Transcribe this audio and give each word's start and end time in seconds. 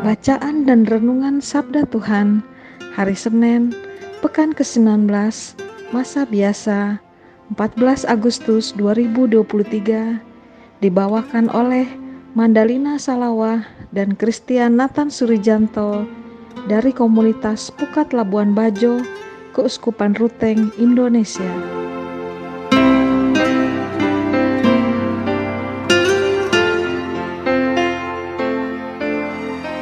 Bacaan 0.00 0.64
dan 0.64 0.88
Renungan 0.88 1.44
Sabda 1.44 1.84
Tuhan 1.92 2.40
Hari 2.96 3.12
Senin, 3.12 3.76
Pekan 4.24 4.56
ke-19, 4.56 5.12
Masa 5.92 6.24
Biasa, 6.24 6.96
14 7.52 8.08
Agustus 8.08 8.72
2023 8.80 10.24
Dibawakan 10.80 11.52
oleh 11.52 11.84
Mandalina 12.32 12.96
Salawah 12.96 13.60
dan 13.92 14.16
Christian 14.16 14.80
Nathan 14.80 15.12
Surijanto 15.12 16.08
dari 16.64 16.96
komunitas 16.96 17.68
Pukat 17.68 18.16
Labuan 18.16 18.56
Bajo, 18.56 19.04
Keuskupan 19.52 20.16
Ruteng, 20.16 20.72
Indonesia. 20.80 21.89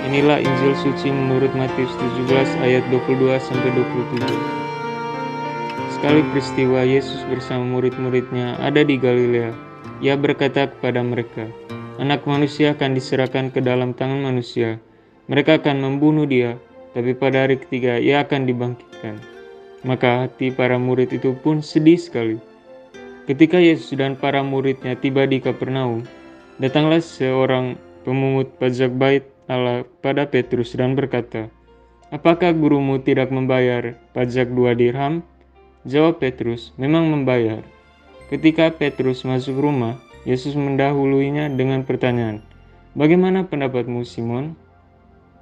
Inilah 0.09 0.41
Injil 0.41 0.73
suci 0.73 1.13
menurut 1.13 1.53
Matius 1.53 1.93
17 2.01 2.65
ayat 2.65 2.81
22 2.89 3.29
sampai 3.45 3.77
27. 3.77 4.25
Sekali 5.93 6.25
peristiwa 6.33 6.81
Yesus 6.81 7.21
bersama 7.29 7.77
murid-muridnya 7.77 8.57
ada 8.57 8.81
di 8.89 8.97
Galilea. 8.97 9.53
Ia 10.01 10.17
berkata 10.17 10.73
kepada 10.73 11.05
mereka, 11.05 11.45
Anak 12.01 12.25
manusia 12.25 12.73
akan 12.73 12.97
diserahkan 12.97 13.53
ke 13.53 13.61
dalam 13.61 13.93
tangan 13.93 14.33
manusia. 14.33 14.81
Mereka 15.29 15.61
akan 15.61 15.77
membunuh 15.77 16.25
dia, 16.25 16.57
tapi 16.97 17.13
pada 17.13 17.45
hari 17.45 17.61
ketiga 17.61 18.01
ia 18.01 18.25
akan 18.25 18.49
dibangkitkan. 18.49 19.21
Maka 19.85 20.25
hati 20.25 20.49
para 20.49 20.81
murid 20.81 21.13
itu 21.13 21.37
pun 21.37 21.61
sedih 21.61 22.01
sekali. 22.01 22.41
Ketika 23.29 23.61
Yesus 23.61 23.93
dan 23.93 24.17
para 24.17 24.41
muridnya 24.41 24.97
tiba 24.97 25.29
di 25.29 25.37
Kapernaum, 25.37 26.01
datanglah 26.57 27.05
seorang 27.05 27.77
pemungut 28.09 28.57
pajak 28.57 28.89
bait 28.97 29.37
Allah 29.49 29.89
pada 30.05 30.29
Petrus 30.29 30.77
dan 30.77 30.93
berkata, 30.93 31.49
Apakah 32.13 32.53
gurumu 32.53 33.01
tidak 33.01 33.33
membayar 33.33 33.97
pajak 34.13 34.53
dua 34.53 34.77
dirham? 34.77 35.25
Jawab 35.89 36.21
Petrus, 36.21 36.77
memang 36.77 37.09
membayar. 37.09 37.65
Ketika 38.29 38.69
Petrus 38.73 39.25
masuk 39.25 39.57
rumah, 39.57 39.97
Yesus 40.29 40.53
mendahuluinya 40.53 41.49
dengan 41.49 41.85
pertanyaan, 41.89 42.45
Bagaimana 42.99 43.47
pendapatmu 43.47 44.03
Simon? 44.03 44.59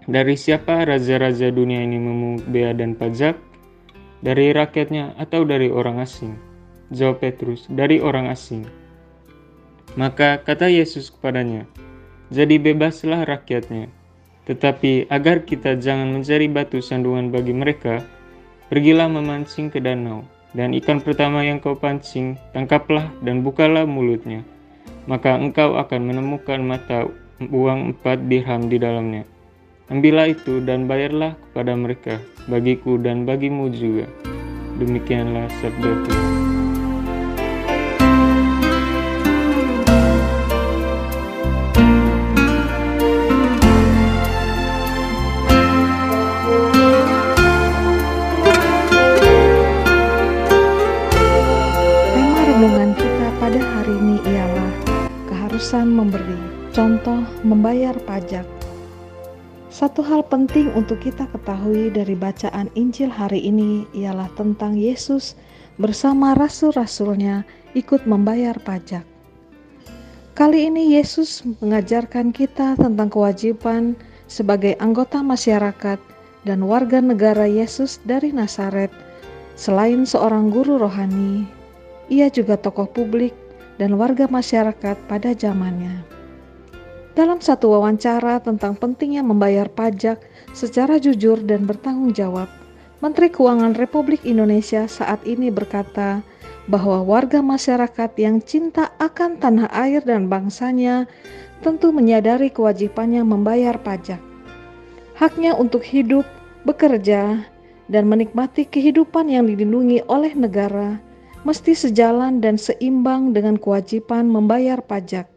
Dari 0.07 0.37
siapa 0.39 0.87
raja-raja 0.87 1.49
dunia 1.51 1.83
ini 1.83 1.99
memungut 1.99 2.45
bea 2.47 2.77
dan 2.77 2.93
pajak? 2.95 3.39
Dari 4.23 4.53
rakyatnya 4.53 5.17
atau 5.19 5.43
dari 5.43 5.73
orang 5.73 5.99
asing? 6.03 6.37
Jawab 6.93 7.25
Petrus, 7.25 7.65
dari 7.67 7.99
orang 7.99 8.31
asing. 8.31 8.67
Maka 9.97 10.43
kata 10.45 10.69
Yesus 10.69 11.09
kepadanya, 11.09 11.65
jadi 12.31 12.59
bebaslah 12.59 13.27
rakyatnya. 13.27 13.91
Tetapi 14.47 15.11
agar 15.11 15.43
kita 15.43 15.75
jangan 15.79 16.15
mencari 16.15 16.47
batu 16.47 16.79
sandungan 16.79 17.35
bagi 17.35 17.51
mereka, 17.51 18.03
pergilah 18.71 19.11
memancing 19.11 19.71
ke 19.71 19.83
danau, 19.83 20.23
dan 20.55 20.71
ikan 20.79 21.03
pertama 21.03 21.43
yang 21.43 21.59
kau 21.59 21.75
pancing, 21.75 22.39
tangkaplah 22.55 23.11
dan 23.27 23.43
bukalah 23.43 23.83
mulutnya. 23.85 24.47
Maka 25.11 25.39
engkau 25.39 25.79
akan 25.79 26.01
menemukan 26.03 26.63
mata 26.63 27.07
uang 27.43 27.95
empat 27.95 28.27
dirham 28.31 28.71
di 28.71 28.79
dalamnya. 28.79 29.23
Ambillah 29.87 30.35
itu 30.35 30.59
dan 30.67 30.91
bayarlah 30.91 31.39
kepada 31.51 31.79
mereka, 31.79 32.19
bagiku 32.51 32.99
dan 32.99 33.23
bagimu 33.23 33.71
juga. 33.71 34.11
Demikianlah 34.83 35.47
sabda 35.63 35.91
Tuhan. 36.07 36.56
Keharusan 55.67 55.99
memberi, 55.99 56.39
contoh 56.71 57.27
membayar 57.43 57.99
pajak. 58.07 58.47
Satu 59.67 59.99
hal 59.99 60.23
penting 60.23 60.71
untuk 60.79 61.03
kita 61.03 61.27
ketahui 61.35 61.91
dari 61.91 62.15
bacaan 62.15 62.71
Injil 62.79 63.11
hari 63.11 63.43
ini 63.43 63.83
ialah 63.91 64.31
tentang 64.39 64.79
Yesus 64.79 65.35
bersama 65.75 66.39
rasul-rasulnya 66.39 67.43
ikut 67.75 68.07
membayar 68.07 68.55
pajak. 68.63 69.03
Kali 70.39 70.71
ini 70.71 70.95
Yesus 70.95 71.43
mengajarkan 71.59 72.31
kita 72.31 72.79
tentang 72.79 73.11
kewajiban 73.11 73.99
sebagai 74.31 74.79
anggota 74.79 75.19
masyarakat 75.19 75.99
dan 76.47 76.63
warga 76.63 77.03
negara 77.03 77.51
Yesus 77.51 77.99
dari 78.07 78.31
Nazaret. 78.31 78.95
Selain 79.59 80.07
seorang 80.07 80.47
guru 80.47 80.79
rohani, 80.79 81.43
ia 82.07 82.31
juga 82.31 82.55
tokoh 82.55 82.87
publik 82.87 83.35
dan 83.77 83.97
warga 83.97 84.29
masyarakat 84.29 84.97
pada 85.09 85.33
zamannya. 85.37 86.05
Dalam 87.17 87.41
satu 87.41 87.73
wawancara 87.73 88.45
tentang 88.45 88.77
pentingnya 88.77 89.25
membayar 89.25 89.73
pajak 89.73 90.21
secara 90.53 91.01
jujur 91.01 91.41
dan 91.41 91.65
bertanggung 91.65 92.13
jawab, 92.13 92.49
Menteri 93.01 93.33
Keuangan 93.33 93.77
Republik 93.77 94.25
Indonesia 94.29 94.85
saat 94.85 95.25
ini 95.25 95.49
berkata 95.49 96.21
bahwa 96.69 97.01
warga 97.01 97.41
masyarakat 97.41 98.11
yang 98.21 98.45
cinta 98.45 98.93
akan 99.01 99.41
tanah 99.41 99.73
air 99.73 100.05
dan 100.05 100.29
bangsanya 100.29 101.09
tentu 101.65 101.89
menyadari 101.89 102.53
kewajibannya 102.53 103.25
membayar 103.25 103.81
pajak. 103.81 104.21
Haknya 105.17 105.57
untuk 105.57 105.81
hidup, 105.81 106.29
bekerja, 106.69 107.49
dan 107.89 108.05
menikmati 108.11 108.69
kehidupan 108.69 109.33
yang 109.33 109.49
dilindungi 109.49 110.05
oleh 110.11 110.37
negara 110.37 111.01
mesti 111.43 111.77
sejalan 111.77 112.41
dan 112.41 112.57
seimbang 112.57 113.35
dengan 113.37 113.61
kewajiban 113.61 114.31
membayar 114.31 114.81
pajak. 114.81 115.29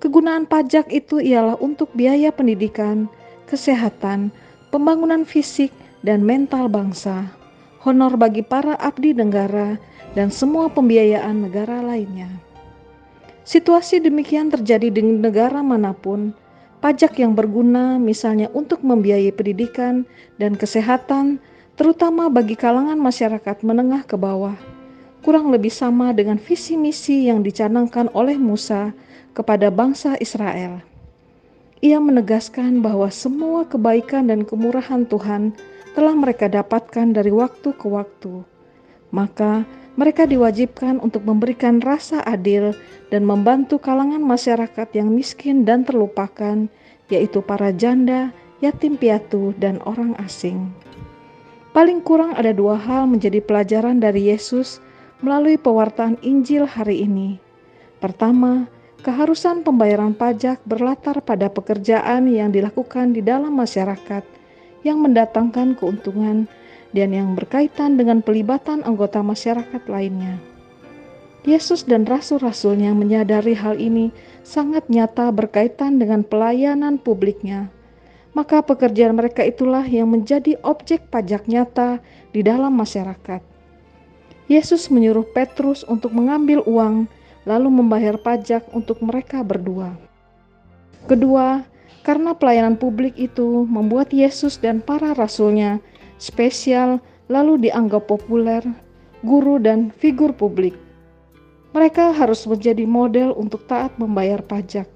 Kegunaan 0.00 0.48
pajak 0.48 0.88
itu 0.88 1.20
ialah 1.20 1.60
untuk 1.60 1.92
biaya 1.92 2.32
pendidikan, 2.32 3.04
kesehatan, 3.44 4.32
pembangunan 4.72 5.28
fisik 5.28 5.68
dan 6.00 6.24
mental 6.24 6.72
bangsa, 6.72 7.28
honor 7.84 8.16
bagi 8.16 8.40
para 8.40 8.80
abdi 8.80 9.12
negara, 9.12 9.76
dan 10.16 10.32
semua 10.32 10.72
pembiayaan 10.72 11.44
negara 11.44 11.84
lainnya. 11.84 12.32
Situasi 13.44 14.00
demikian 14.00 14.48
terjadi 14.48 14.88
di 14.88 15.02
negara 15.04 15.60
mana 15.60 15.92
pun. 15.92 16.32
Pajak 16.80 17.20
yang 17.20 17.36
berguna, 17.36 18.00
misalnya 18.00 18.48
untuk 18.56 18.80
membiayai 18.80 19.36
pendidikan 19.36 20.08
dan 20.40 20.56
kesehatan, 20.56 21.36
terutama 21.76 22.32
bagi 22.32 22.56
kalangan 22.56 22.96
masyarakat 22.96 23.60
menengah 23.60 24.00
ke 24.08 24.16
bawah 24.16 24.69
kurang 25.20 25.52
lebih 25.52 25.72
sama 25.72 26.12
dengan 26.16 26.40
visi 26.40 26.76
misi 26.76 27.28
yang 27.28 27.44
dicanangkan 27.44 28.08
oleh 28.16 28.40
Musa 28.40 28.92
kepada 29.36 29.68
bangsa 29.68 30.16
Israel. 30.18 30.80
Ia 31.80 31.96
menegaskan 31.96 32.84
bahwa 32.84 33.08
semua 33.08 33.64
kebaikan 33.64 34.28
dan 34.28 34.44
kemurahan 34.44 35.08
Tuhan 35.08 35.56
telah 35.96 36.12
mereka 36.12 36.48
dapatkan 36.48 37.16
dari 37.16 37.32
waktu 37.32 37.72
ke 37.72 37.86
waktu. 37.88 38.44
Maka 39.10 39.64
mereka 39.96 40.28
diwajibkan 40.28 41.00
untuk 41.02 41.24
memberikan 41.24 41.80
rasa 41.80 42.20
adil 42.24 42.76
dan 43.08 43.26
membantu 43.26 43.80
kalangan 43.80 44.22
masyarakat 44.22 44.88
yang 44.94 45.10
miskin 45.10 45.66
dan 45.66 45.82
terlupakan, 45.82 46.70
yaitu 47.10 47.42
para 47.42 47.74
janda, 47.74 48.30
yatim 48.62 48.94
piatu, 48.94 49.56
dan 49.58 49.82
orang 49.82 50.14
asing. 50.22 50.70
Paling 51.70 52.02
kurang 52.02 52.34
ada 52.34 52.50
dua 52.54 52.78
hal 52.78 53.06
menjadi 53.10 53.42
pelajaran 53.42 53.98
dari 53.98 54.30
Yesus 54.30 54.82
melalui 55.20 55.60
pewartaan 55.60 56.16
Injil 56.24 56.64
hari 56.64 57.04
ini. 57.04 57.36
Pertama, 58.00 58.68
keharusan 59.04 59.64
pembayaran 59.64 60.16
pajak 60.16 60.60
berlatar 60.64 61.20
pada 61.24 61.52
pekerjaan 61.52 62.28
yang 62.28 62.52
dilakukan 62.52 63.12
di 63.12 63.20
dalam 63.20 63.52
masyarakat, 63.56 64.24
yang 64.84 65.00
mendatangkan 65.04 65.76
keuntungan 65.76 66.48
dan 66.96 67.12
yang 67.12 67.36
berkaitan 67.36 68.00
dengan 68.00 68.24
pelibatan 68.24 68.80
anggota 68.82 69.20
masyarakat 69.20 69.82
lainnya. 69.86 70.40
Yesus 71.40 71.88
dan 71.88 72.04
rasul-rasulnya 72.04 72.92
menyadari 72.92 73.56
hal 73.56 73.80
ini 73.80 74.12
sangat 74.44 74.84
nyata 74.92 75.32
berkaitan 75.32 75.96
dengan 75.96 76.20
pelayanan 76.20 77.00
publiknya. 77.00 77.72
Maka 78.36 78.60
pekerjaan 78.60 79.16
mereka 79.16 79.42
itulah 79.42 79.82
yang 79.82 80.12
menjadi 80.12 80.60
objek 80.60 81.08
pajak 81.08 81.48
nyata 81.48 81.98
di 82.30 82.44
dalam 82.44 82.76
masyarakat. 82.76 83.49
Yesus 84.50 84.90
menyuruh 84.90 85.30
Petrus 85.30 85.86
untuk 85.86 86.10
mengambil 86.10 86.66
uang 86.66 87.06
lalu 87.46 87.70
membayar 87.70 88.18
pajak 88.18 88.66
untuk 88.74 88.98
mereka 88.98 89.46
berdua. 89.46 89.94
Kedua, 91.06 91.62
karena 92.02 92.34
pelayanan 92.34 92.74
publik 92.74 93.14
itu 93.14 93.62
membuat 93.70 94.10
Yesus 94.10 94.58
dan 94.58 94.82
para 94.82 95.14
rasulnya 95.14 95.78
spesial 96.18 96.98
lalu 97.30 97.70
dianggap 97.70 98.10
populer, 98.10 98.60
guru 99.22 99.62
dan 99.62 99.94
figur 99.94 100.34
publik. 100.34 100.74
Mereka 101.70 102.10
harus 102.10 102.42
menjadi 102.42 102.82
model 102.82 103.30
untuk 103.38 103.62
taat 103.70 103.94
membayar 104.02 104.42
pajak. 104.42 104.90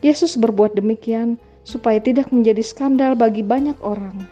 Yesus 0.00 0.40
berbuat 0.40 0.72
demikian 0.72 1.36
supaya 1.68 2.00
tidak 2.00 2.32
menjadi 2.32 2.64
skandal 2.64 3.12
bagi 3.12 3.44
banyak 3.44 3.76
orang. 3.84 4.24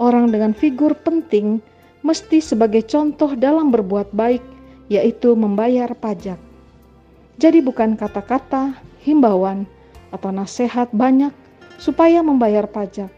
Orang 0.00 0.32
dengan 0.32 0.56
figur 0.56 0.96
penting 1.04 1.60
mesti 2.04 2.42
sebagai 2.42 2.84
contoh 2.84 3.32
dalam 3.36 3.72
berbuat 3.72 4.12
baik, 4.12 4.42
yaitu 4.92 5.32
membayar 5.36 5.92
pajak. 5.94 6.38
Jadi 7.36 7.60
bukan 7.60 8.00
kata-kata, 8.00 8.76
himbauan, 9.04 9.68
atau 10.10 10.32
nasihat 10.32 10.88
banyak 10.96 11.30
supaya 11.76 12.24
membayar 12.24 12.64
pajak, 12.64 13.12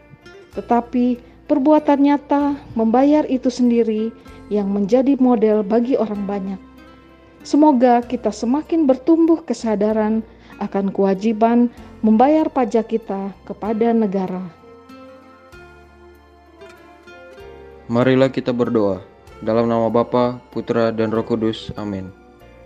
tetapi 0.55 1.19
perbuatan 1.47 1.99
nyata 2.03 2.59
membayar 2.75 3.23
itu 3.25 3.47
sendiri 3.47 4.11
yang 4.51 4.67
menjadi 4.67 5.15
model 5.15 5.63
bagi 5.63 5.95
orang 5.95 6.27
banyak. 6.27 6.61
Semoga 7.45 8.03
kita 8.03 8.35
semakin 8.35 8.83
bertumbuh 8.83 9.39
kesadaran 9.47 10.19
akan 10.59 10.91
kewajiban 10.91 11.71
membayar 12.03 12.51
pajak 12.51 12.91
kita 12.91 13.31
kepada 13.47 13.95
negara. 13.95 14.58
Marilah 17.89 18.29
kita 18.29 18.53
berdoa. 18.53 19.01
Dalam 19.41 19.65
nama 19.65 19.89
Bapa, 19.89 20.37
Putra, 20.53 20.93
dan 20.93 21.09
Roh 21.09 21.25
Kudus. 21.25 21.73
Amin. 21.73 22.13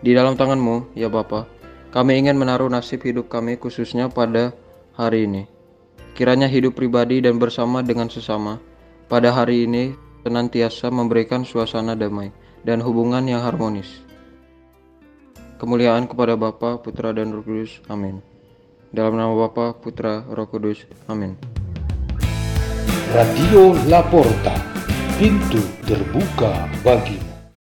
Di 0.04 0.12
dalam 0.12 0.36
tanganmu, 0.36 0.92
ya 1.00 1.08
Bapa, 1.08 1.48
kami 1.96 2.20
ingin 2.20 2.36
menaruh 2.36 2.68
nasib 2.68 3.00
hidup 3.08 3.32
kami 3.32 3.56
khususnya 3.56 4.12
pada 4.12 4.52
hari 5.00 5.24
ini. 5.24 5.48
Kiranya 6.12 6.52
hidup 6.52 6.76
pribadi 6.76 7.24
dan 7.24 7.40
bersama 7.40 7.80
dengan 7.80 8.12
sesama 8.12 8.60
pada 9.08 9.32
hari 9.32 9.64
ini 9.64 9.96
senantiasa 10.28 10.92
memberikan 10.92 11.48
suasana 11.48 11.96
damai 11.96 12.36
dan 12.68 12.84
hubungan 12.84 13.24
yang 13.24 13.40
harmonis. 13.48 14.04
Kemuliaan 15.56 16.12
kepada 16.12 16.36
Bapa, 16.36 16.84
Putra, 16.84 17.16
dan 17.16 17.32
Roh 17.32 17.48
Kudus. 17.48 17.80
Amin. 17.88 18.20
Dalam 18.92 19.16
nama 19.16 19.32
Bapa, 19.32 19.72
Putra, 19.80 20.28
Roh 20.28 20.52
Kudus. 20.52 20.84
Amin. 21.08 21.40
Radio 23.16 23.78
Laporta, 23.88 24.73
pintu 25.24 25.64
terbuka 25.88 26.68
bagimu. 26.84 27.33